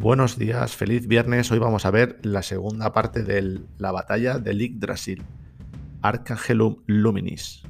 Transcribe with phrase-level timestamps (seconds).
[0.00, 1.52] Buenos días, feliz viernes.
[1.52, 5.22] Hoy vamos a ver la segunda parte de la batalla de Yggdrasil,
[6.00, 7.64] Arcangelum Luminis.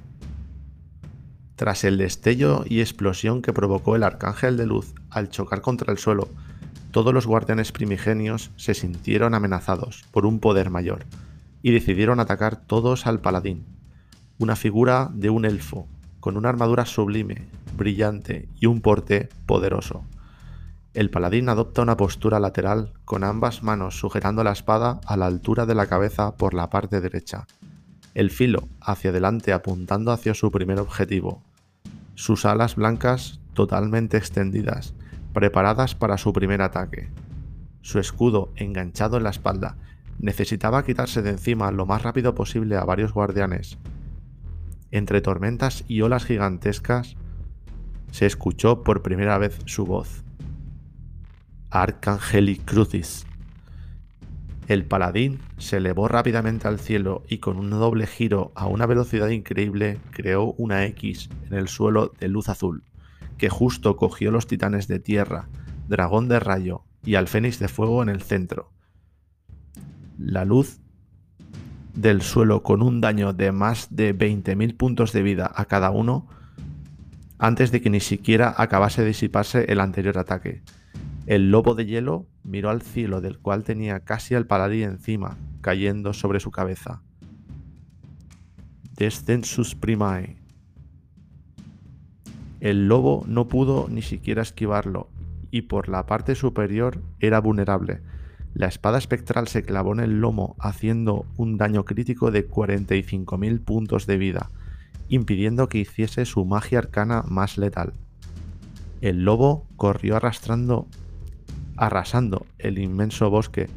[1.56, 5.98] Tras el destello y explosión que provocó el Arcángel de Luz al chocar contra el
[5.98, 6.28] suelo,
[6.92, 11.06] todos los guardianes primigenios se sintieron amenazados por un poder mayor
[11.62, 13.66] y decidieron atacar todos al paladín,
[14.38, 15.88] una figura de un elfo,
[16.20, 20.04] con una armadura sublime, brillante y un porte poderoso.
[20.92, 25.64] El paladín adopta una postura lateral con ambas manos sujetando la espada a la altura
[25.64, 27.46] de la cabeza por la parte derecha,
[28.14, 31.44] el filo hacia adelante apuntando hacia su primer objetivo,
[32.16, 34.94] sus alas blancas totalmente extendidas,
[35.32, 37.08] preparadas para su primer ataque.
[37.82, 39.76] Su escudo enganchado en la espalda
[40.18, 43.78] necesitaba quitarse de encima lo más rápido posible a varios guardianes.
[44.90, 47.16] Entre tormentas y olas gigantescas
[48.10, 50.24] se escuchó por primera vez su voz.
[51.70, 53.26] Arcangeli Crucis.
[54.66, 59.28] El paladín se elevó rápidamente al cielo y con un doble giro a una velocidad
[59.28, 62.82] increíble creó una X en el suelo de luz azul,
[63.38, 65.48] que justo cogió los titanes de tierra,
[65.88, 68.72] dragón de rayo y al fénix de fuego en el centro.
[70.18, 70.80] La luz
[71.94, 76.26] del suelo con un daño de más de 20.000 puntos de vida a cada uno
[77.38, 80.62] antes de que ni siquiera acabase de disiparse el anterior ataque.
[81.30, 86.12] El lobo de hielo miró al cielo del cual tenía casi al paladín encima, cayendo
[86.12, 87.04] sobre su cabeza.
[88.96, 90.38] Descensus primae.
[92.58, 95.08] El lobo no pudo ni siquiera esquivarlo,
[95.52, 98.00] y por la parte superior era vulnerable.
[98.52, 104.08] La espada espectral se clavó en el lomo, haciendo un daño crítico de 45.000 puntos
[104.08, 104.50] de vida,
[105.08, 107.92] impidiendo que hiciese su magia arcana más letal.
[109.00, 110.88] El lobo corrió arrastrando
[111.80, 113.68] arrasando el inmenso bosque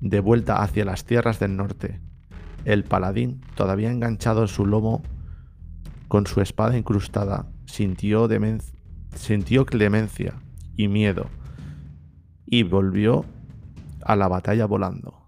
[0.00, 2.00] de vuelta hacia las tierras del norte.
[2.64, 5.02] El paladín, todavía enganchado en su lomo,
[6.06, 8.28] con su espada incrustada, sintió,
[9.14, 10.34] sintió clemencia
[10.76, 11.26] y miedo
[12.46, 13.24] y volvió
[14.04, 15.21] a la batalla volando.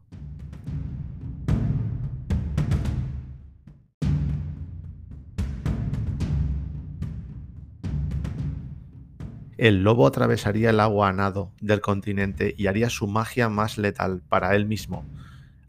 [9.64, 14.20] El lobo atravesaría el agua a nado del continente y haría su magia más letal
[14.28, 15.06] para él mismo,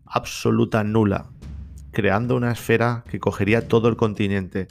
[0.05, 1.27] absoluta nula,
[1.91, 4.67] creando una esfera que cogería todo el continente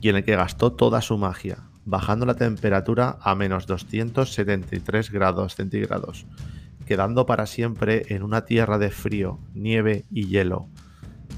[0.00, 5.54] y en el que gastó toda su magia, bajando la temperatura a menos 273 grados
[5.54, 6.24] centígrados,
[6.86, 10.66] quedando para siempre en una tierra de frío, nieve y hielo,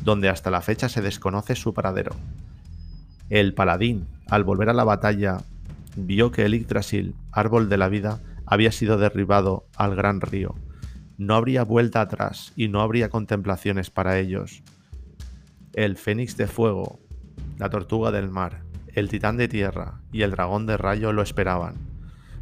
[0.04, 2.14] donde hasta la fecha se desconoce su paradero.
[3.28, 5.38] El paladín, al volver a la batalla
[5.96, 10.54] vio que el Yggdrasil, árbol de la vida, había sido derribado al gran río.
[11.16, 14.62] No habría vuelta atrás y no habría contemplaciones para ellos.
[15.74, 17.00] El fénix de fuego,
[17.58, 18.62] la tortuga del mar,
[18.94, 21.74] el titán de tierra y el dragón de rayo lo esperaban.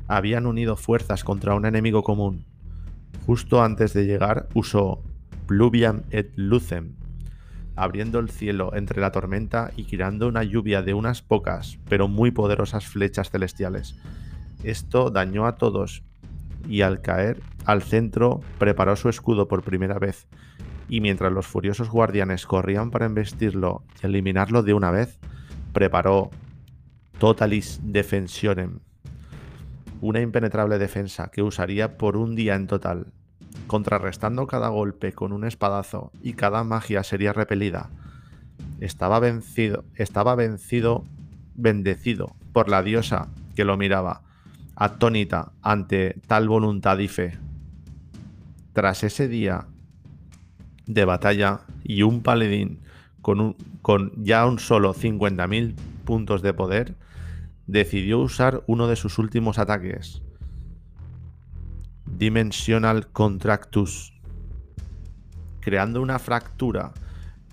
[0.08, 2.44] Habían unido fuerzas contra un enemigo común.
[3.26, 5.02] Justo antes de llegar usó
[5.46, 6.94] Pluviam et Lucem,
[7.76, 12.30] abriendo el cielo entre la tormenta y girando una lluvia de unas pocas, pero muy
[12.30, 13.96] poderosas flechas celestiales.
[14.64, 16.02] Esto dañó a todos,
[16.68, 20.26] y al caer al centro preparó su escudo por primera vez,
[20.88, 25.18] y mientras los furiosos guardianes corrían para embestirlo y eliminarlo de una vez,
[25.72, 26.30] preparó
[27.18, 28.80] Totalis Defensionem,
[30.00, 33.12] una impenetrable defensa que usaría por un día en total,
[33.66, 37.90] contrarrestando cada golpe con un espadazo y cada magia sería repelida.
[38.80, 41.04] Estaba vencido, estaba vencido,
[41.54, 44.22] bendecido por la diosa que lo miraba,
[44.74, 47.38] atónita ante tal voluntad y fe.
[48.72, 49.66] Tras ese día
[50.86, 52.80] de batalla y un paladín
[53.22, 55.74] con, con ya un solo 50.000
[56.04, 56.94] puntos de poder,
[57.66, 60.22] decidió usar uno de sus últimos ataques,
[62.18, 64.14] Dimensional Contractus,
[65.60, 66.94] creando una fractura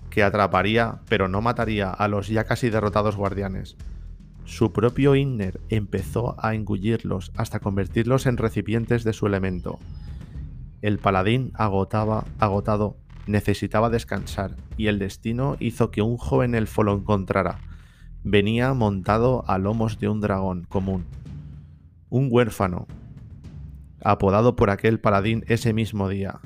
[0.08, 3.76] que atraparía, pero no mataría a los ya casi derrotados guardianes.
[4.46, 9.78] Su propio Inner empezó a engullirlos hasta convertirlos en recipientes de su elemento.
[10.80, 12.96] El paladín agotaba, agotado,
[13.26, 17.58] necesitaba descansar, y el destino hizo que un joven elfo lo encontrara.
[18.22, 21.04] Venía montado a lomos de un dragón común.
[22.08, 22.86] Un huérfano,
[24.04, 26.40] apodado por aquel paladín ese mismo día,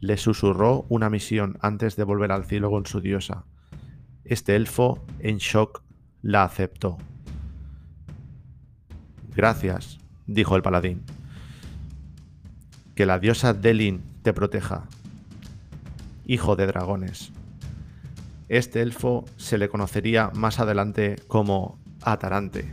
[0.00, 3.44] le susurró una misión antes de volver al cielo con su diosa.
[4.24, 5.82] Este elfo, en shock,
[6.22, 6.98] la aceptó.
[9.34, 11.04] Gracias, dijo el paladín.
[12.94, 14.88] Que la diosa Delin te proteja.
[16.24, 17.30] Hijo de dragones.
[18.48, 22.72] Este elfo se le conocería más adelante como Atarante.